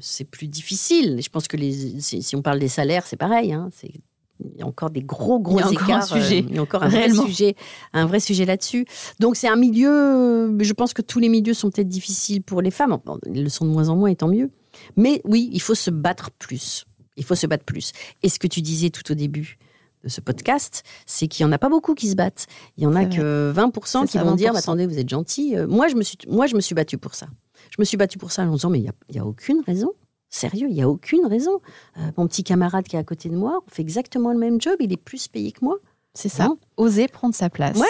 [0.02, 1.22] c'est plus difficile.
[1.22, 3.54] Je pense que les, si, si on parle des salaires, c'est pareil.
[3.54, 3.70] hein.
[3.74, 3.94] C'est
[4.40, 6.14] il y a encore des gros gros Il y a encore un écarts.
[6.14, 7.56] euh, sujet, il y a encore un vrai sujet,
[7.94, 8.86] un vrai sujet là-dessus.
[9.20, 9.90] Donc c'est un milieu.
[9.90, 12.98] euh, Je pense que tous les milieux sont peut-être difficiles pour les femmes.
[13.06, 14.50] Bon, Ils le sont de moins en moins, et tant mieux.
[14.96, 16.86] Mais oui, il faut se battre plus.
[17.18, 17.92] Il faut se battre plus.
[18.24, 19.58] Et ce que tu disais tout au début
[20.06, 22.46] de ce podcast, c'est qu'il n'y en a pas beaucoup qui se battent.
[22.78, 24.58] Il y en a que 20% C'est qui ça, vont dire 20%.
[24.58, 25.58] attendez, vous êtes gentil.
[25.58, 27.28] Euh, Moi, je me suis, moi, je me suis battue pour ça.
[27.72, 29.92] Je me suis battue pour ça en disant mais il n'y a, a aucune raison.
[30.30, 31.60] Sérieux, il n'y a aucune raison.
[31.98, 34.62] Euh, mon petit camarade qui est à côté de moi, on fait exactement le même
[34.62, 35.78] job, il est plus payé que moi.
[36.14, 36.48] C'est ça.
[36.48, 36.58] Non.
[36.78, 37.78] Oser prendre sa place.
[37.78, 37.88] Ouais.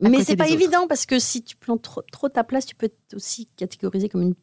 [0.00, 0.54] Mais c'est pas autres.
[0.54, 4.08] évident parce que si tu prends trop, trop ta place, tu peux être aussi catégorisé
[4.08, 4.34] comme une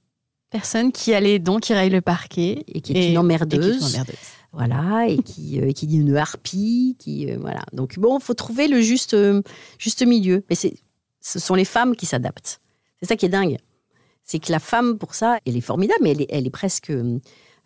[0.51, 2.63] Personne qui a les dons, qui raye le parquet.
[2.67, 3.59] et qui est une emmerdeuse.
[3.59, 4.15] et qui est une emmerdeuse.
[4.51, 7.61] Voilà, et qui, euh, qui dit une harpie, qui euh, voilà.
[7.73, 9.15] Donc bon, faut trouver le juste,
[9.77, 10.43] juste milieu.
[10.49, 10.73] Mais c'est,
[11.21, 12.61] ce sont les femmes qui s'adaptent.
[12.99, 13.57] C'est ça qui est dingue.
[14.31, 16.91] C'est que la femme, pour ça, elle est formidable, mais elle est, elle est presque,
[16.91, 17.17] euh,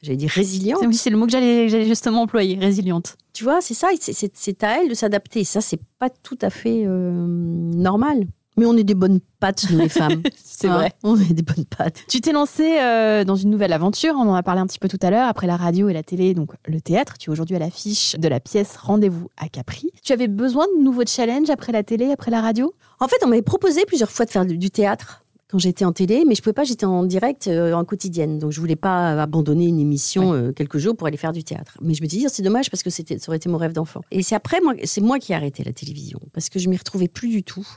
[0.01, 0.81] j'allais dire, résiliente.
[0.87, 3.17] Oui, c'est le mot que j'allais justement employer, résiliente.
[3.33, 5.43] Tu vois, c'est ça, c'est- à elle de s'adapter.
[5.43, 8.27] Ça, c'est pas tout à fait euh, normal.
[8.55, 10.21] Mais on est des bonnes pattes, nous les femmes.
[10.41, 10.93] C'est Hein, vrai.
[11.03, 12.03] On est des bonnes pattes.
[12.07, 14.87] Tu t'es lancée euh, dans une nouvelle aventure, on en a parlé un petit peu
[14.87, 17.17] tout à l'heure, après la radio et la télé, donc le théâtre.
[17.17, 19.89] Tu es aujourd'hui à l'affiche de la pièce Rendez-vous à Capri.
[20.03, 22.73] Tu avais besoin de nouveaux challenges après la télé, après la radio?
[23.01, 25.22] En fait, on m'avait proposé plusieurs fois de faire du théâtre
[25.53, 28.39] quand j'étais en télé, mais je pouvais pas, j'étais en direct, euh, en quotidienne.
[28.39, 31.77] Donc je voulais pas abandonner une émission euh, quelques jours pour aller faire du théâtre.
[31.79, 34.01] Mais je me disais, c'est dommage parce que ça aurait été mon rêve d'enfant.
[34.09, 36.75] Et c'est après, moi, c'est moi qui ai arrêté la télévision parce que je m'y
[36.75, 37.67] retrouvais plus du tout.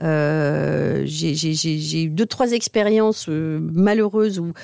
[0.00, 4.54] Euh, j'ai, eu deux, trois expériences malheureuses où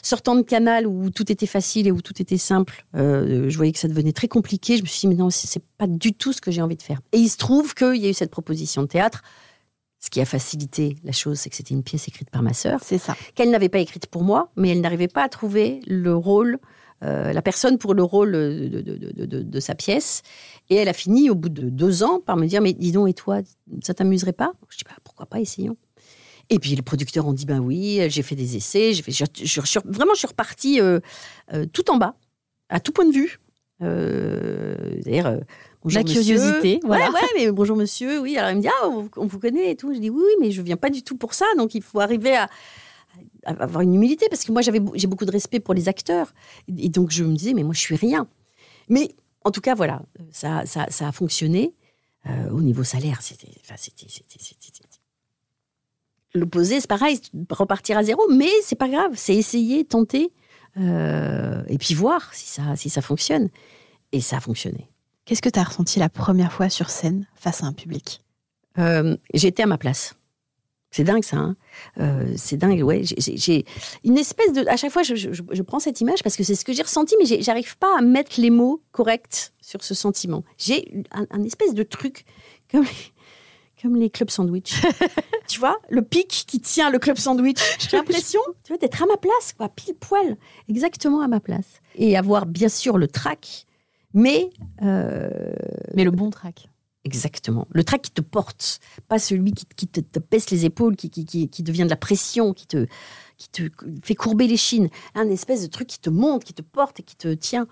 [0.00, 3.72] sortant de canal où tout était facile et où tout était simple, euh, je voyais
[3.72, 4.76] que ça devenait très compliqué.
[4.76, 6.82] Je me suis dit, mais non, c'est pas du tout ce que j'ai envie de
[6.82, 7.00] faire.
[7.10, 9.22] Et il se trouve qu'il y a eu cette proposition de théâtre.
[9.98, 12.80] Ce qui a facilité la chose, c'est que c'était une pièce écrite par ma sœur,
[12.82, 13.16] C'est ça.
[13.34, 16.58] qu'elle n'avait pas écrite pour moi, mais elle n'arrivait pas à trouver le rôle,
[17.02, 20.22] euh, la personne pour le rôle de, de- de- de- sa pièce.
[20.70, 23.08] Et elle a fini, au bout de deux ans, par me dire, mais dis donc,
[23.08, 23.40] et toi,
[23.82, 24.52] ça t'amuserait pas?
[24.68, 25.76] Je dis, bah, pourquoi pas, essayons.
[26.50, 29.24] Et puis les producteurs ont dit, ben oui, j'ai fait des essais, j'ai fait, je,
[29.42, 31.00] je- je- vraiment, je suis repartie euh,
[31.52, 32.14] euh, tout en bas,
[32.68, 33.40] à tout point de vue.
[33.80, 35.40] C'est-à-dire,
[35.86, 36.22] bonjour, La monsieur.
[36.22, 37.08] curiosité, voilà.
[37.10, 38.36] Ouais, ouais, mais bonjour monsieur, oui.
[38.36, 39.94] Alors il me dit, ah, on, vous connaît et tout.
[39.94, 41.46] Je dis, oui, oui, mais je viens pas du tout pour ça.
[41.56, 42.48] Donc il faut arriver à,
[43.44, 46.34] à avoir une humilité parce que moi, j'avais, j'ai beaucoup de respect pour les acteurs.
[46.76, 48.28] Et donc je me disais, mais moi, je suis rien.
[48.88, 51.74] Mais en tout cas, voilà, ça, ça, ça a fonctionné.
[52.28, 54.82] Euh, au niveau salaire, c'était, enfin, c'était, c'était, c'était- c'était-
[56.34, 57.20] L'opposé, c'est pareil,
[57.50, 60.32] repartir à zéro, mais c'est pas grave, c'est essayer, tenter,
[60.76, 63.48] euh, et puis voir si ça, si ça fonctionne.
[64.12, 64.90] Et ça a fonctionné.
[65.26, 68.20] Qu'est-ce que tu as ressenti la première fois sur scène face à un public?
[68.78, 70.14] Euh, J'étais à ma place.
[70.92, 71.36] C'est dingue ça.
[71.36, 71.56] hein.
[71.98, 73.02] Euh, c'est dingue, ouais.
[73.04, 73.66] J'ai-
[74.04, 74.66] une espèce de.
[74.68, 76.72] À chaque fois, je, je- je- je prends cette image parce que c'est ce que
[76.72, 80.44] j'ai ressenti, mais j'arrive pas à mettre les mots corrects sur ce sentiment.
[80.58, 82.24] J'ai un, un espèce de truc
[82.70, 84.80] comme les, comme les clubs sandwich.
[85.48, 87.58] tu vois, le pic qui tient le club sandwich.
[87.80, 90.36] J'ai l'impression, tu vois, d'être à ma place, quoi, pile poil,
[90.70, 93.66] exactement à ma place, et avoir bien sûr le trac,
[94.16, 94.50] mais
[94.82, 95.28] euh,
[95.94, 96.68] Mais le bon track.
[97.04, 97.68] Exactement.
[97.70, 101.08] Le trac qui te porte, pas celui qui, qui te, te baisse les épaules, qui,
[101.08, 102.86] qui, qui, qui devient de la pression, qui te,
[103.36, 103.68] qui te
[104.02, 104.88] fait courber les chines.
[105.14, 107.68] Un espèce de truc qui te monte, qui te porte et qui te tient.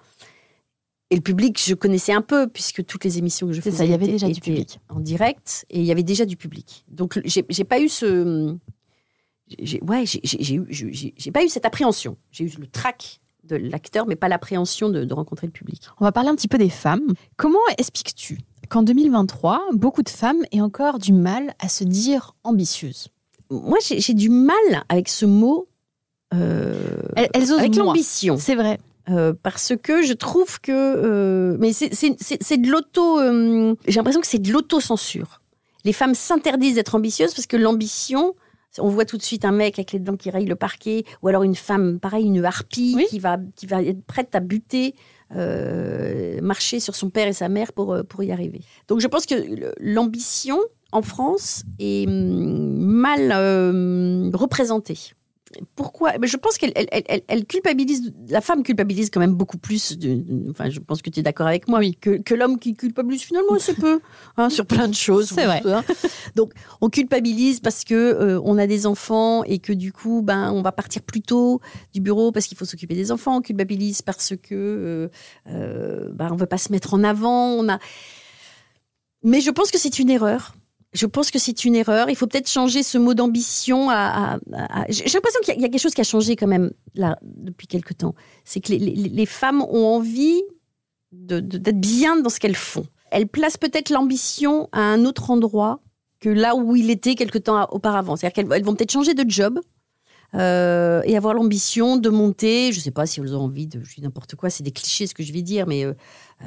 [1.11, 3.85] Et le public, je connaissais un peu, puisque toutes les émissions que je faisais ça,
[3.85, 4.79] il y avait déjà du public.
[4.89, 6.85] en direct et il y avait déjà du public.
[6.89, 8.55] Donc j'ai pas eu ce,
[9.83, 12.17] ouais, j'ai pas eu cette appréhension.
[12.31, 15.83] J'ai eu le trac de l'acteur, mais pas l'appréhension de, de rencontrer le public.
[16.01, 17.13] On va parler un petit peu des femmes.
[17.37, 23.09] Comment expliques-tu qu'en 2023, beaucoup de femmes aient encore du mal à se dire ambitieuses?
[23.51, 24.57] Moi, j'ai du mal
[24.89, 25.69] avec ce mot.
[26.33, 26.75] euh,
[27.17, 28.37] Elles, elles osent avec l'ambition.
[28.39, 28.79] C'est vrai.
[29.11, 30.73] Euh, parce que je trouve que.
[30.73, 31.91] euh, mais c'est-
[32.57, 33.21] de l'auto.
[33.87, 35.43] J'ai l'impression que c'est de l'autocensure.
[35.85, 38.35] Les femmes s'interdisent d'être ambitieuses parce que l'ambition.
[38.79, 41.29] On voit tout de suite un mec avec les dents qui rayent le parquet, ou
[41.29, 44.95] alors une femme, pareil, une harpie qui, va, qui va être prête à buter,
[45.35, 48.61] euh, marcher sur son père et sa mère pour, euh, pour y arriver.
[48.89, 49.35] Donc je pense que
[49.79, 50.59] l'ambition
[50.93, 54.99] en France est hum, mal euh, représentée.
[55.77, 60.51] Pourquoi Je pense qu'elle elle, elle- culpabilise, la femme culpabilise quand même beaucoup plus, de,
[60.51, 63.59] enfin je pense que tu es d'accord avec moi, que, que l'homme qui culpabilise finalement
[63.59, 64.01] c'est peu,
[64.37, 65.29] hein, sur plein de choses.
[65.29, 65.63] C'est vrai.
[65.67, 65.83] hein.
[66.35, 70.53] Donc on culpabilise parce que euh, on a des enfants et que du coup ben
[70.53, 71.61] on va partir plus tôt
[71.93, 73.37] du bureau parce qu'il faut s'occuper des enfants.
[73.37, 75.09] On culpabilise parce que euh,
[75.49, 77.51] euh, ben, on veut pas se mettre en avant.
[77.51, 77.79] On a,
[79.23, 80.55] mais je pense que c'est une erreur.
[80.95, 82.09] Je pense que c'est une erreur.
[82.09, 83.89] Il faut peut-être changer ce mot d'ambition.
[84.89, 86.71] J'ai l'impression qu'il y, a- quelque chose qui a changé quand même
[87.23, 88.15] depuis quelque temps.
[88.45, 90.41] C'est que les, femmes ont envie
[91.13, 92.87] d'être bien dans ce qu'elles font.
[93.11, 95.81] Elles placent peut-être l'ambition à un autre endroit
[96.21, 98.17] que là où il était quelque temps auparavant.
[98.17, 99.61] C'est-à-dire qu'elles elles vont peut-être changer de job.
[100.35, 103.81] euh, et avoir l'ambition de monter, je ne sais pas si elles ont envie de,
[103.85, 105.95] je n'importe quoi, c'est des clichés ce que je vais dire, mais euh,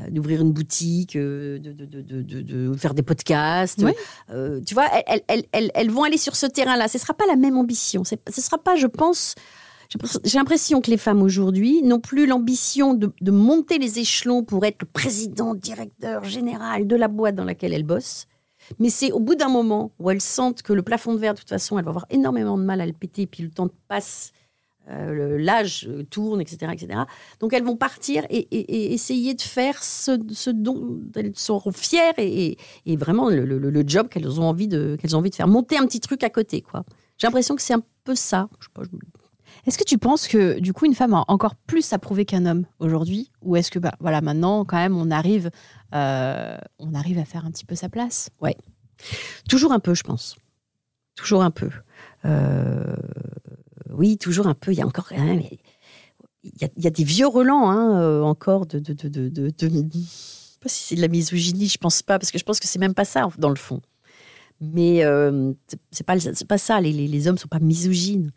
[0.09, 3.81] d'ouvrir une boutique, euh, de, de- de- de- de- de faire des podcasts.
[3.83, 3.91] Oui.
[4.29, 6.87] Euh, tu vois, elles, elles- elles- elles vont aller sur ce terrain-là.
[6.87, 8.03] Ce ne sera pas la même ambition.
[8.03, 9.33] Ce ne sera pas, je pense,
[9.89, 13.99] j'ai l'impression- j'ai l'impression que les femmes aujourd'hui n'ont plus l'ambition de, de monter les
[13.99, 18.25] échelons pour être le président, directeur général de la boîte dans laquelle elles bossent.
[18.79, 21.39] Mais c'est au bout d'un moment où elles sentent que le plafond de verre, de
[21.39, 24.31] toute façon, elles vont avoir énormément de mal à le péter, puis le temps passe,
[24.89, 27.01] euh, l'âge euh, tourne, etc., etc.
[27.39, 31.71] Donc elles vont partir et, et- et essayer de faire ce, ce dont elles seront
[31.71, 35.19] fières et, et- et vraiment le, le- le job qu'elles ont envie de qu'elles ont
[35.19, 36.83] envie de faire, monter un petit truc à côté, quoi.
[37.17, 38.47] J'ai l'impression que c'est un peu ça.
[38.59, 38.89] Je sais pas, je-
[39.65, 42.45] Est-ce que tu penses que du coup une femme a encore plus à prouver qu'un
[42.45, 43.31] homme aujourd'hui?
[43.41, 45.49] Ou est-ce que bah, voilà, maintenant quand même on arrive,
[45.95, 48.29] euh, on arrive à faire un petit peu sa place?
[48.41, 48.55] Ouais.
[49.49, 50.37] Toujours un peu, je pense.
[51.15, 51.69] Toujours un peu.
[52.25, 52.95] Euh,
[53.93, 54.71] Oui, toujours un peu.
[54.71, 55.41] Il y a encore même.
[56.43, 58.79] Il y a, il y a des vieux relents hein, euh, encore de.
[58.79, 59.49] de, de, de,
[60.61, 62.79] pas si c'est de la misogynie, je pense pas, parce que je pense que c'est
[62.79, 63.81] même pas ça dans le fond.
[64.59, 65.53] Mais euh,
[65.91, 66.81] c'est- pas, c'est pas ça.
[66.81, 68.31] Les, les, les hommes sont pas misogynes.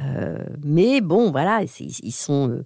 [0.00, 2.48] Euh, mais bon, voilà, ils sont.
[2.50, 2.64] euh,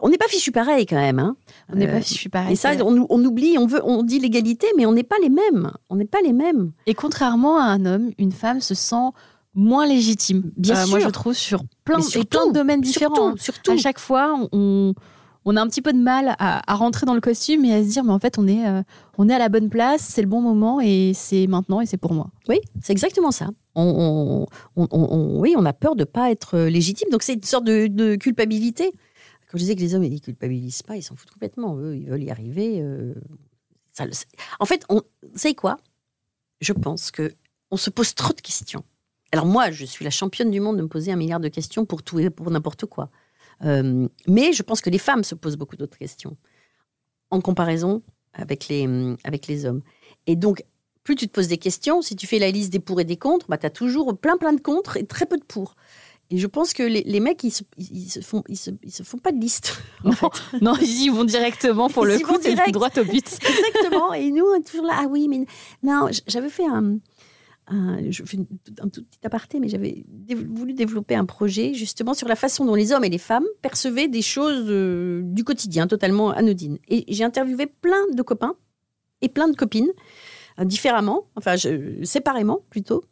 [0.00, 1.18] On n'est pas fichu pareil quand même.
[1.20, 1.36] Hein.
[1.72, 2.54] On n'est pas fichu pareil.
[2.54, 5.30] Et ça, on, on oublie, on, veut, on dit l'égalité, mais on n'est pas les
[5.30, 5.70] mêmes.
[5.88, 6.72] On n'est pas les mêmes.
[6.86, 9.10] Et contrairement à un homme, une femme se sent
[9.56, 10.42] moins légitime.
[10.46, 11.08] Euh, Bien Moi, sûr.
[11.08, 13.14] je trouve sur plein, Mais et surtout, plein de domaines différents.
[13.14, 13.34] surtout, hein.
[13.38, 13.70] surtout.
[13.72, 14.94] À chaque fois, on,
[15.44, 17.82] on a un petit peu de mal à, à rentrer dans le costume et à
[17.82, 18.82] se dire, mais en fait, on est, euh,
[19.18, 21.96] on est à la bonne place, c'est le bon moment et c'est maintenant et c'est
[21.96, 22.28] pour moi.
[22.48, 23.48] Oui, c'est exactement ça.
[23.74, 27.08] On, on- on- oui, on a peur de pas être légitime.
[27.10, 28.92] Donc c'est une sorte de, de culpabilité.
[29.50, 31.76] Quand je disais que les hommes ils culpabilisent pas, ils s'en foutent complètement.
[31.78, 32.80] Eux, ils veulent y arriver.
[32.80, 33.14] euh,
[33.92, 34.04] ça
[34.60, 35.76] en fait, on, vous savez quoi?
[36.60, 37.32] Je pense que
[37.70, 38.82] on se pose trop de questions.
[39.36, 41.84] Alors moi, je suis la championne du monde de me poser un milliard de questions
[41.84, 43.10] pour tout et pour n'importe quoi.
[43.64, 46.38] Euh, mais je pense que les femmes se posent beaucoup d'autres questions
[47.30, 48.88] en comparaison avec les,
[49.24, 49.82] avec les hommes.
[50.26, 50.64] Et donc,
[51.02, 53.18] plus tu te poses des questions, si tu fais la liste des pour et des
[53.18, 55.76] contre, bah, tu as toujours plein plein de contre et très peu de pour.
[56.30, 58.90] Et je pense que les, les mecs, ils se, ils se font, ils se, ils
[58.90, 59.80] se font pas de liste.
[60.12, 60.26] fait.
[60.62, 63.38] Non, ils y vont directement pour Ils le coup, c'est droit au but.
[63.42, 64.14] Exactement.
[64.14, 64.94] Et nous, on est toujours là.
[65.02, 65.44] Ah oui, mais
[65.82, 66.98] non, j'avais fait un.
[67.68, 68.38] Un- je fais
[68.80, 70.04] un tout petit aparté, mais j'avais
[70.48, 74.08] voulu développer un projet justement sur la façon dont les hommes et les femmes percevaient
[74.08, 76.78] des choses euh, du quotidien totalement anodines.
[76.88, 78.54] Et j'ai interviewé plein de copains
[79.22, 79.90] et plein de copines
[80.60, 83.02] euh, différemment, enfin je- séparément plutôt,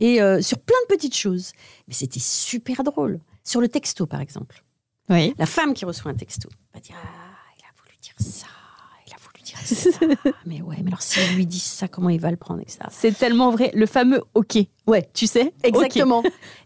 [0.00, 1.52] et euh, sur plein de petites choses.
[1.88, 3.20] Mais c'était super drôle.
[3.44, 4.64] Sur le texto, par exemple.
[5.08, 5.34] Oui.
[5.38, 8.46] La femme qui reçoit un texto va dire Ah, il a voulu dire ça,
[9.54, 9.90] ça.
[10.46, 12.78] mais ouais, mais alors si on lui dit ça, comment il va le prendre, etc.
[12.90, 13.70] C'est tellement vrai.
[13.74, 14.58] Le fameux OK.
[14.86, 15.08] Ouais.
[15.14, 15.52] Tu sais?
[15.64, 16.22] Exactement.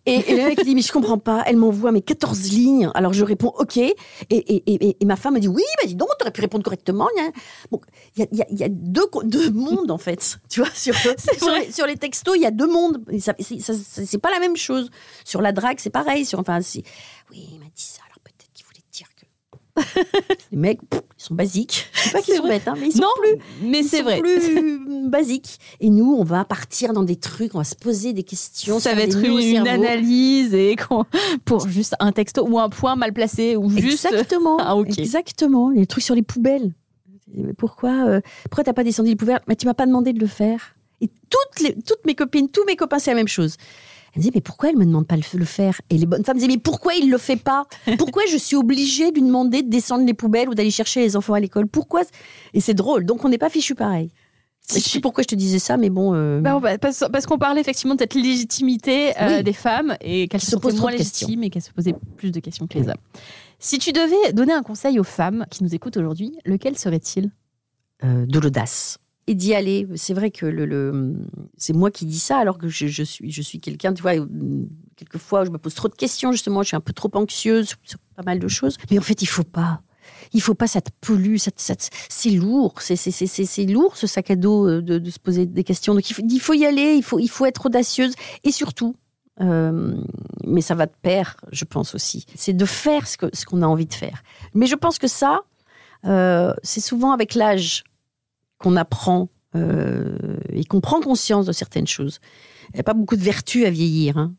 [0.07, 3.13] Et, et le mec dit, mais je comprends pas, elle m'envoie mes 14 lignes, alors
[3.15, 3.77] je réponds OK.
[3.79, 3.95] Et,
[4.31, 7.09] et, et, et ma femme me dit, oui, bah dis donc, t'aurais pu répondre correctement.
[7.17, 7.31] gna.
[7.71, 7.81] Bon,
[8.17, 10.39] il y a, il y a- il y a deux, deux mondes, en fait.
[10.51, 10.95] Tu vois, sur,
[11.55, 13.03] les, sur les textos, il y a deux mondes.
[13.21, 14.91] Ça- C'est ça- ça- pas la même chose.
[15.25, 16.25] Sur la drague, c'est pareil.
[16.27, 16.59] Sur, enfin,
[17.31, 19.25] oui, il m'a dit ça, alors peut-être qu'il voulait dire que.
[20.53, 21.89] les mecs, pff, ils sont basiques.
[21.93, 23.99] Je sais pas qu'ils sont bêtes, hein, mais ils sont Non, plus, mais ils c'est
[23.99, 24.21] sont vrai.
[24.21, 25.59] plus basiques.
[25.81, 28.81] Et nous, on va partir dans des trucs, on va se poser des questions.
[28.81, 30.77] ça va être une, analyse et
[31.45, 34.57] pour juste un texto ou un point mal placé ou juste Exactement.
[34.61, 34.99] Ah, ok.
[34.99, 35.71] Exactement.
[35.71, 36.73] Les trucs sur les poubelles.
[37.35, 39.41] Mais Pourquoi, euh, pourquoi t'as pas descendu les poubelles?
[39.47, 40.75] Mais tu m'as pas demandé de le faire.
[41.01, 43.57] Et toutes, les, toutes mes copines, tous mes copains, c'est la même chose.
[44.13, 45.81] Elle me disait, mais pourquoi elle me demande pas de le faire?
[45.91, 47.67] Et les bonnes femmes disaient, mais pourquoi il le fait pas?
[47.99, 51.17] Pourquoi je suis obligée de lui demander de descendre les poubelles ou d'aller chercher les
[51.17, 51.67] enfants à l'école?
[51.69, 52.03] Pourquoi
[52.55, 53.05] Et c'est drôle.
[53.07, 54.11] Donc on n'est pas fichu pareil.
[54.73, 56.13] Je sais pourquoi je te disais ça, mais bon.
[56.15, 59.43] euh, Bah, bah, parce parce qu'on parlait effectivement de cette légitimité euh, Oui.
[59.43, 61.27] des femmes et qu'elles se se trop moins de questions.
[61.27, 62.95] légitimes et qu'elles se posaient plus de questions que les hommes.
[63.59, 67.31] Si tu devais donner un conseil aux femmes qui nous écoutent aujourd'hui, lequel serait-il?
[68.05, 68.99] Euh, de l'audace
[69.35, 69.87] d'y aller.
[69.97, 71.15] C'est vrai que
[71.57, 74.15] c'est moi qui dis ça alors que je, suis, je suis quelqu'un, tu vois,
[74.97, 77.99] quelquefois je me pose trop de questions justement, je suis un peu trop anxieuse sur,
[78.17, 78.77] pas mal de choses.
[78.91, 79.83] Mais en fait, il faut pas.
[80.33, 81.75] Il faut pas, ça te pollue, ça ça
[82.09, 85.95] c'est lourd, c'est, lourd ce sac à dos euh, de, se poser des questions.
[85.95, 88.15] Donc il faut, il faut y aller, il faut, il faut être audacieuse
[88.45, 88.95] et surtout,
[89.41, 89.97] euh,
[90.45, 93.63] mais ça va de pair, je pense aussi, c'est de faire ce, que, ce qu'on
[93.63, 94.23] a envie de faire.
[94.55, 95.41] Mais je pense que ça,
[96.07, 97.85] euh, c'est souvent avec l'âge
[98.61, 100.17] qu'on apprend euh,
[100.53, 102.21] et qu'on prend conscience de certaines choses.
[102.69, 104.17] Il n'y a pas beaucoup de vertu à vieillir.
[104.19, 104.35] Hein.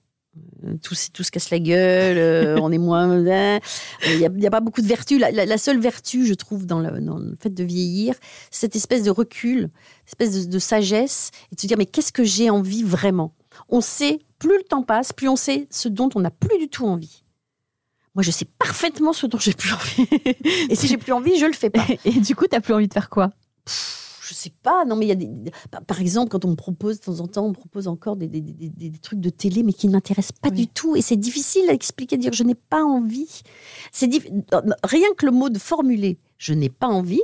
[0.66, 3.18] Euh, Tout, se- tout se casse la gueule, euh, on est moins.
[3.18, 5.18] Il n'y a, pas beaucoup de vertu.
[5.18, 8.16] La, la- la seule vertu, je trouve, dans le, dans le fait de vieillir,
[8.52, 9.70] c'est cette espèce de recul,
[10.06, 13.34] cette espèce de, de sagesse, et de se dire mais qu'est-ce que j'ai envie vraiment?
[13.68, 16.70] On sait, plus le temps passe, plus on sait ce dont on n'a plus du
[16.70, 17.24] tout envie.
[18.16, 20.08] Moi, je sais parfaitement ce dont j'ai plus envie.
[20.70, 21.86] et si j'ai plus envie, je le fais pas.
[22.06, 23.32] Et du coup, t'as plus envie de faire quoi?
[24.32, 25.30] Je sais pas, non, mais il y a des.
[25.86, 28.28] par- exemple, quand on me propose, de temps en temps, on me propose encore des,
[28.30, 30.96] des- des- trucs de télé, mais qui ne m'intéressent pas du tout.
[30.96, 33.42] Et c'est difficile à expliquer, de dire je n'ai pas envie.
[33.92, 34.30] C'est diff-
[34.86, 37.22] Rien que le mot de formuler je n'ai pas envie,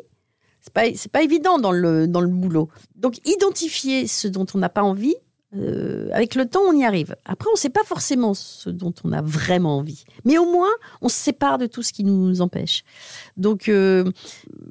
[0.59, 2.67] c'est pas, c'est pas évident dans le, dans le boulot.
[2.97, 5.15] Donc, identifier ce dont on n'a pas envie,
[5.57, 7.15] euh, avec le temps, on y arrive.
[7.25, 10.03] Après, on ne sait pas forcément ce dont on a vraiment envie.
[10.25, 10.69] Mais au moins,
[11.01, 12.83] on se sépare de tout ce qui nous empêche.
[13.37, 14.11] Donc, euh,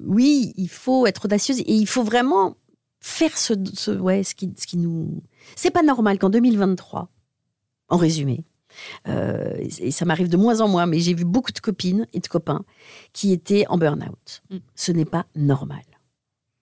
[0.05, 2.57] oui, il faut être audacieuse et il faut vraiment
[3.01, 5.23] faire ce, ce- ouais, ce, qui, ce qui nous.
[5.55, 7.09] C'est pas normal qu'en 2023,
[7.89, 8.45] en résumé,
[9.09, 12.21] euh, et ça m'arrive de moins en moins, mais j'ai vu beaucoup de copines et
[12.21, 12.65] de copains
[13.13, 14.43] qui étaient en burn-out.
[14.75, 15.83] Ce n'est pas normal.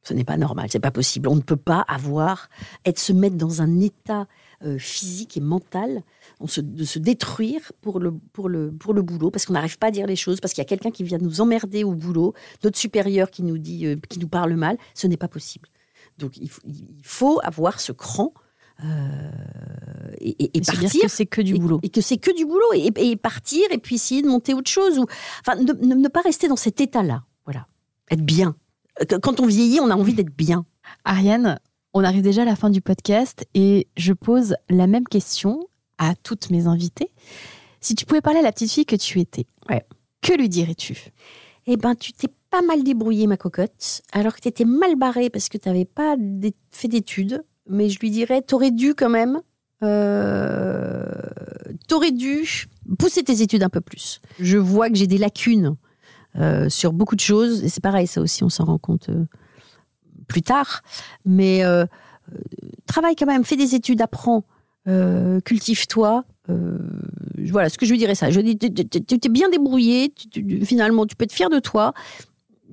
[0.07, 1.29] Ce n'est pas normal, c'est pas possible.
[1.29, 2.49] On ne peut pas avoir,
[2.85, 4.27] être se mettre dans un état
[4.63, 6.03] euh, physique et mental,
[6.41, 9.79] on se- de se détruire pour le, pour le, pour le boulot, parce qu'on n'arrive
[9.79, 11.93] pas à dire les choses, parce qu'il y a quelqu'un qui vient nous emmerder au
[11.95, 14.77] boulot, notre supérieur qui nous dit, euh, qui nous parle mal.
[14.95, 15.69] Ce n'est pas possible.
[16.19, 18.33] Donc il faut, il faut avoir ce cran
[18.85, 19.31] euh,
[20.19, 21.01] et, et- partir.
[21.03, 21.81] que c'est que du et- boulot.
[21.83, 22.73] Et que c'est que du boulot.
[22.75, 24.99] Et, et partir et puis essayer de monter autre chose.
[24.99, 25.07] Ou,
[25.47, 27.25] enfin, ne, ne- ne pas rester dans cet état-là.
[27.45, 27.67] Voilà.
[28.11, 28.55] Être bien.
[29.23, 30.67] Quand on vieillit, on a envie d'être bien.
[31.05, 31.59] Ariane,
[31.95, 35.67] on arrive déjà à la fin du podcast et je pose la même question
[35.99, 37.11] à toutes mes invitées.
[37.81, 39.47] Si tu pouvais parler à la petite fille que tu étais,
[40.23, 41.13] que lui dirais-tu?
[41.67, 45.29] Eh ben, tu t'es pas mal débrouillée, ma cocotte, alors que tu étais mal barrée
[45.29, 46.17] parce que tu n'avais pas
[46.71, 47.45] fait d'études.
[47.69, 49.41] Mais je lui dirais, t'aurais dû quand même,
[49.83, 51.05] euh,
[51.89, 52.47] t'aurais dû
[52.99, 54.21] pousser tes études un peu plus.
[54.41, 55.77] Je vois que j'ai des lacunes
[56.37, 59.25] euh, sur beaucoup de choses, et c'est pareil, ça aussi, on s'en rend compte euh,
[60.29, 60.83] plus tard.
[61.25, 61.85] Mais euh,
[62.33, 62.39] euh,
[62.87, 64.45] travaille quand même, fais des études, apprends,
[65.45, 66.25] cultive-toi.
[67.51, 68.31] voilà, ce que je lui dirais ça.
[68.31, 71.95] Je dis, tu t'es bien débrouillé, tu- finalement, tu peux être fier de toi.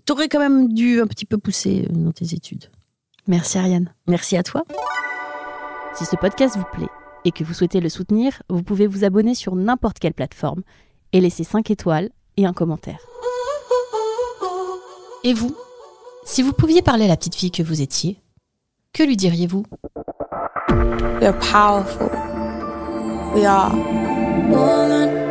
[0.05, 2.65] T'aurais quand même dû un petit peu pousser dans tes études.
[3.27, 3.93] Merci Ariane.
[4.07, 4.63] Merci à toi.
[5.95, 6.89] Si ce podcast vous plaît
[7.23, 10.63] et que vous souhaitez le soutenir, vous pouvez vous abonner sur n'importe quelle plateforme
[11.13, 12.99] et laisser 5 étoiles et un commentaire.
[15.23, 15.55] Et vous
[16.25, 18.17] Si vous pouviez parler à la petite fille que vous étiez,
[18.93, 19.65] que lui diriez-vous?
[21.21, 22.09] Are powerful.
[23.35, 23.71] We are
[24.49, 25.30] woman.